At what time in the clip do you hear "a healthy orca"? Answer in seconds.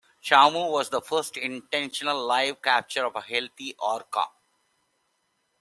3.15-4.23